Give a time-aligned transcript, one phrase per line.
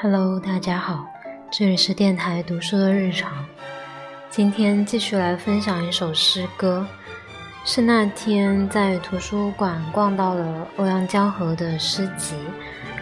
[0.00, 1.04] Hello，大家好，
[1.50, 3.44] 这里是电台读书的日常。
[4.30, 6.86] 今天继续来分享一首诗歌，
[7.64, 12.36] 是那天在图书馆逛到了欧阳江河的诗集，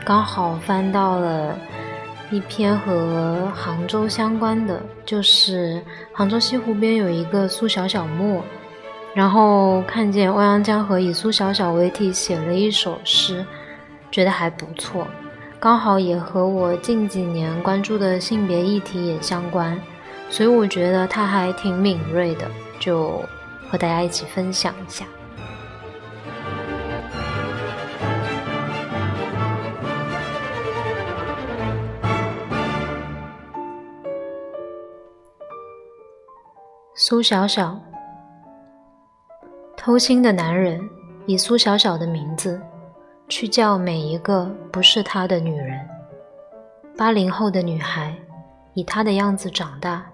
[0.07, 1.59] 刚好翻到了
[2.31, 5.83] 一篇和杭州相关的，就是
[6.15, 8.43] 杭州西湖边有一个苏小小墓，
[9.13, 13.45] 然后看见欧阳江河以苏小小为题写了一首诗，
[14.11, 15.07] 觉得还不错。
[15.59, 19.81] 刚好也和我近几年关注的性别议题也相关，
[20.31, 22.49] 所以我觉得他还挺敏锐的，
[22.79, 23.25] 就
[23.69, 25.05] 和大家一起分享一下。
[36.95, 37.81] 苏小小，
[39.77, 40.81] 偷心的男人
[41.25, 42.61] 以苏小小的名字。
[43.29, 45.79] 去叫每一个不是他的女人。
[46.97, 48.15] 八零后的女孩，
[48.75, 50.05] 以她的样子长大，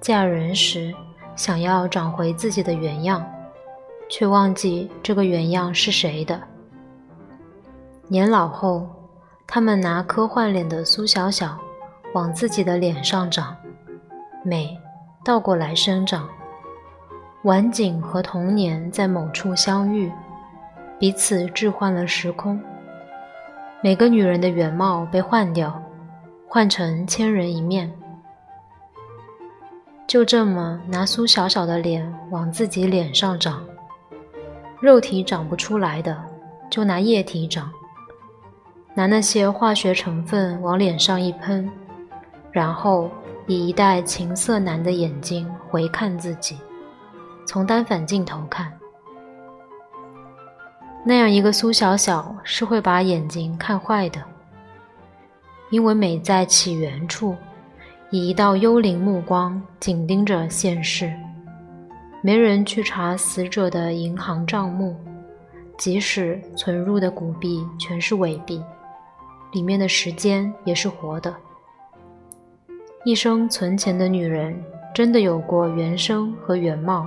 [0.00, 0.92] 嫁人时
[1.36, 3.24] 想要找回自己的原样，
[4.08, 6.40] 却忘记这个原样是谁的。
[8.08, 8.88] 年老后，
[9.46, 11.56] 他们拿科幻脸的苏小小
[12.14, 13.54] 往自己的脸上长，
[14.42, 14.76] 美
[15.24, 16.28] 倒过来生长。
[17.44, 20.10] 晚景和童年在某处相遇。
[20.98, 22.60] 彼此置换了时空，
[23.80, 25.80] 每个女人的原貌被换掉，
[26.48, 27.88] 换成千人一面。
[30.08, 33.64] 就这么拿苏小小的脸往自己脸上长，
[34.80, 36.20] 肉体长不出来的，
[36.68, 37.70] 就拿液体长，
[38.92, 41.70] 拿那些化学成分往脸上一喷，
[42.50, 43.08] 然后
[43.46, 46.58] 以一代情色男的眼睛回看自己，
[47.46, 48.72] 从单反镜头看。
[51.04, 54.22] 那样一个苏小小是会把眼睛看坏的，
[55.70, 57.34] 因为美在起源处，
[58.10, 61.10] 以一道幽灵目光紧盯着现世。
[62.20, 64.96] 没人去查死者的银行账目，
[65.78, 68.62] 即使存入的古币全是伪币，
[69.52, 71.34] 里面的时间也是活的。
[73.04, 77.06] 一生存钱的女人真的有过原生和原貌，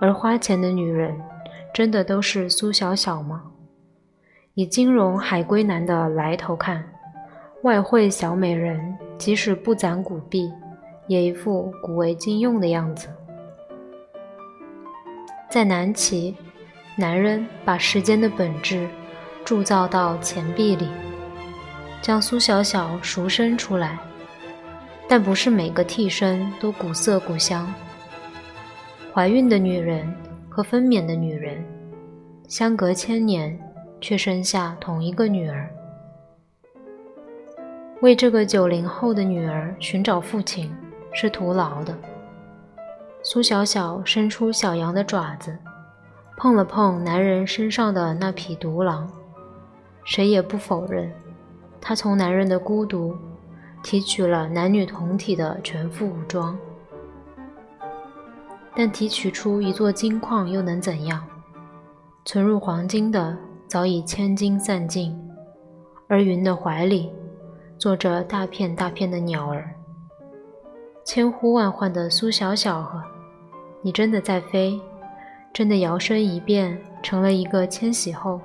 [0.00, 1.18] 而花钱的女人。
[1.76, 3.42] 真的都是苏小小吗？
[4.54, 6.82] 以金融海归男的来头看，
[7.64, 10.50] 外汇小美人即使不攒古币，
[11.06, 13.08] 也一副古为今用的样子。
[15.50, 16.34] 在南齐，
[16.96, 18.88] 男人把时间的本质
[19.44, 20.88] 铸造到钱币里，
[22.00, 23.98] 将苏小小赎身出来，
[25.06, 27.70] 但不是每个替身都古色古香。
[29.12, 30.10] 怀孕的女人。
[30.56, 31.62] 和分娩的女人
[32.48, 33.60] 相隔千年，
[34.00, 35.68] 却生下同一个女儿。
[38.00, 40.74] 为这个九零后的女儿寻找父亲
[41.12, 41.94] 是徒劳的。
[43.22, 45.54] 苏小小伸出小羊的爪子，
[46.38, 49.12] 碰了碰男人身上的那匹独狼，
[50.04, 51.12] 谁也不否认，
[51.82, 53.14] 她从男人的孤独
[53.82, 56.58] 提取了男女同体的全副武装。
[58.76, 61.24] 但提取出一座金矿又能怎样？
[62.26, 63.34] 存入黄金的
[63.66, 65.18] 早已千金散尽，
[66.08, 67.10] 而云的怀里
[67.78, 69.74] 坐着大片大片的鸟儿。
[71.04, 72.86] 千呼万唤的苏小小，
[73.80, 74.78] 你真的在飞？
[75.54, 78.38] 真的摇身一变成了一个千禧后？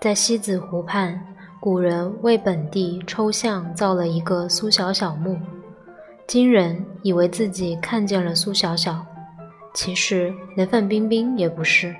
[0.00, 1.24] 在西子湖畔，
[1.60, 5.38] 古人为本地抽象造了一个苏小小墓。
[6.26, 9.04] 金人以为自己看见了苏小小，
[9.74, 11.94] 其实连范冰冰也不是。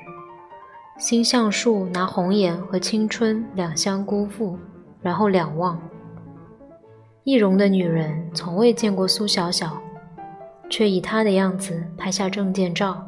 [0.99, 4.59] 星象树拿红颜和青春两相辜负，
[5.03, 5.79] 然后两忘。
[7.25, 9.79] 易容的女人从未见过苏小小，
[10.71, 13.07] 却以她的样子拍下证件照，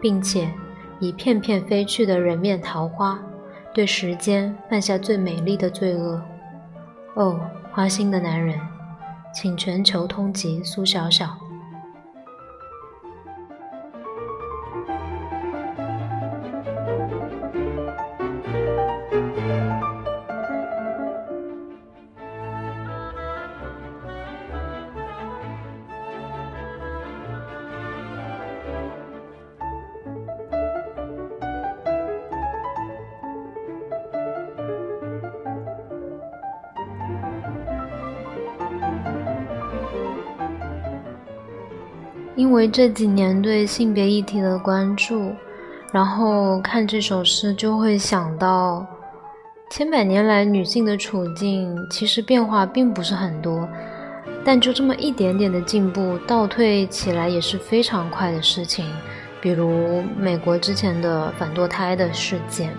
[0.00, 0.50] 并且
[1.00, 3.20] 以片片飞去的人面桃花，
[3.74, 6.22] 对时间犯下最美丽的罪恶。
[7.14, 7.38] 哦，
[7.72, 8.58] 花心的男人。
[9.32, 11.49] 请全球通缉苏小小。
[42.36, 45.32] 因为这几年对性别议题的关注，
[45.92, 48.86] 然后看这首诗就会想到
[49.70, 53.68] 千百年来，女性的处境其实变化并不是很多，
[54.44, 58.86] 但就这么一点点的进步，倒退起来也是非常快的事情。
[59.40, 62.70] 比如美国之前的反堕胎的事件。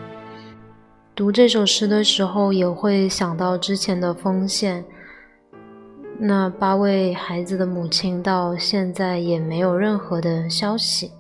[1.16, 4.84] 读这首诗的时候，也会想到之前的丰县，
[6.24, 11.12] 那八位孩子的母亲到现在也没有任何的消息。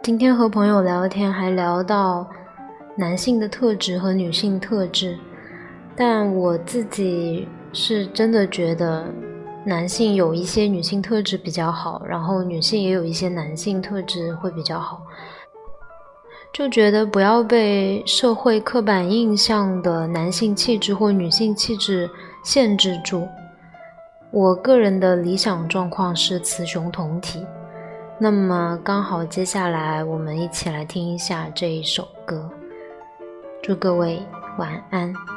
[0.00, 2.24] 今天和朋友聊天，还聊到。
[2.94, 5.18] 男性的特质和女性特质，
[5.96, 9.06] 但我自己是真的觉得
[9.64, 15.02] 男性有一些女性特质比较好，然后女性也有一些男性特质会比较好，
[16.52, 22.08] 就觉得不要被社会刻板印象的男性气质或女性气质
[22.42, 23.28] 限制住。
[24.30, 27.46] 我个人的理想状况是雌雄同体，
[28.18, 32.50] 那么刚好接下来我们一起来听一下这一首歌。
[33.62, 34.22] 祝各位
[34.58, 35.31] 晚安。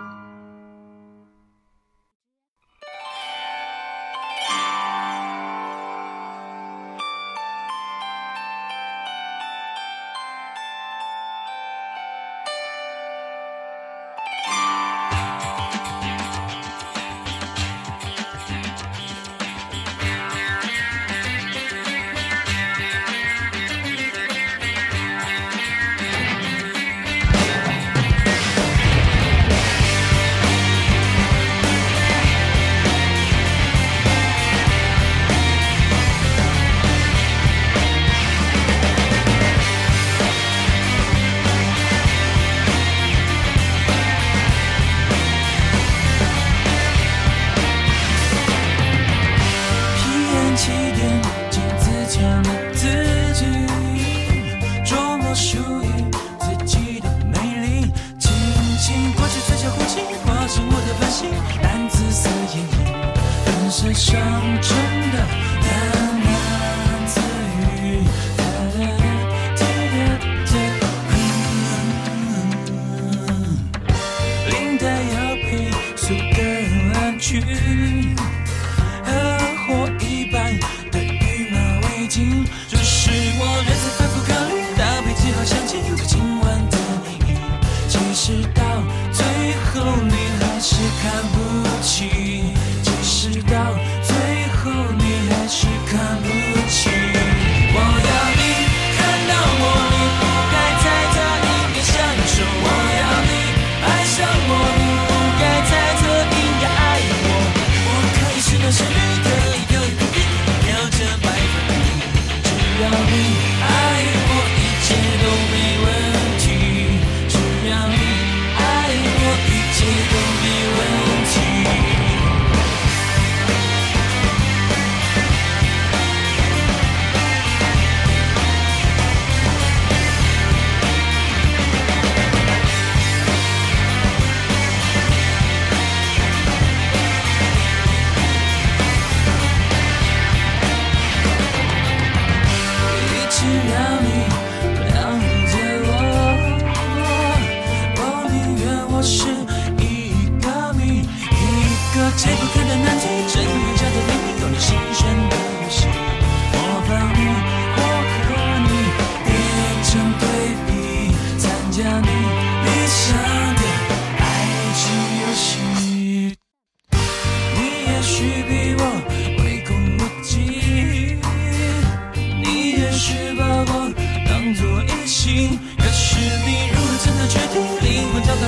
[63.95, 64.19] 想
[64.61, 64.75] 真
[65.13, 65.54] 的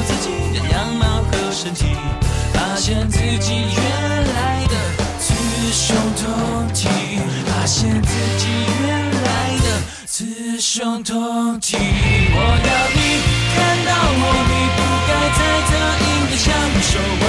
[0.05, 1.85] 自己的样貌和身体
[2.53, 4.75] 发现自己原来的
[5.19, 5.33] 雌
[5.71, 6.87] 雄同体
[7.45, 8.47] 发现自己
[8.81, 9.65] 原来的
[10.05, 11.77] 雌雄同体。
[11.77, 12.37] 我
[12.67, 12.99] 要你
[13.55, 15.37] 看到我你不该猜
[15.67, 15.69] 测
[16.05, 16.45] 应该享
[16.81, 17.26] 受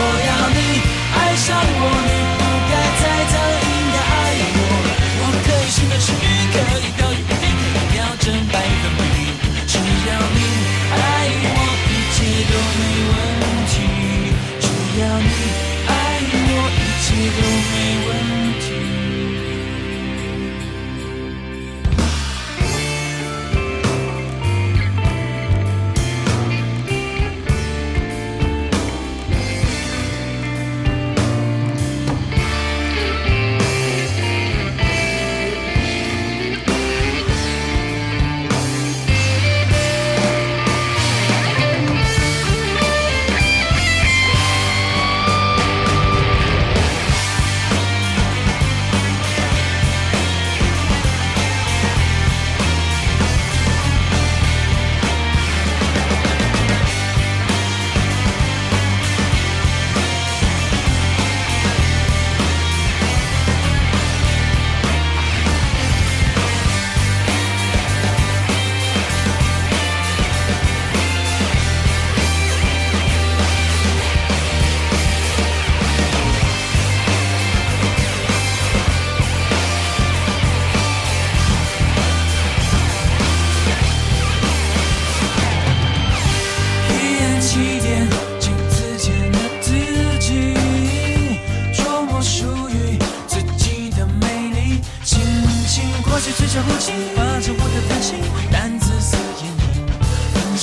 [15.18, 15.67] money.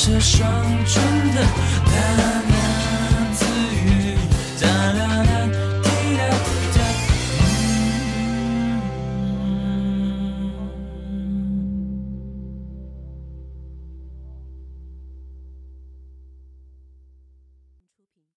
[0.06, 0.48] 这，双
[0.86, 1.02] 唇
[1.34, 1.42] 的
[1.84, 2.55] 大美。